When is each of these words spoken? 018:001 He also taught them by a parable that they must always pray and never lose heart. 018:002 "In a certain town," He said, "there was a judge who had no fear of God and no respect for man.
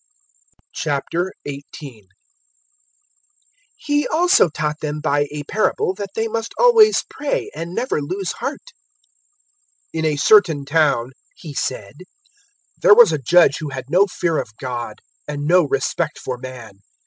018:001 0.75 2.01
He 3.77 4.07
also 4.07 4.49
taught 4.49 4.79
them 4.79 4.99
by 4.99 5.27
a 5.29 5.43
parable 5.43 5.93
that 5.93 6.09
they 6.15 6.27
must 6.27 6.55
always 6.57 7.03
pray 7.07 7.51
and 7.53 7.75
never 7.75 8.01
lose 8.01 8.31
heart. 8.39 8.61
018:002 9.93 9.99
"In 9.99 10.05
a 10.05 10.15
certain 10.15 10.65
town," 10.65 11.11
He 11.35 11.53
said, 11.53 11.97
"there 12.81 12.95
was 12.95 13.11
a 13.11 13.19
judge 13.21 13.57
who 13.59 13.69
had 13.69 13.91
no 13.91 14.07
fear 14.07 14.39
of 14.39 14.57
God 14.59 15.01
and 15.27 15.45
no 15.45 15.65
respect 15.67 16.17
for 16.17 16.39
man. 16.39 16.79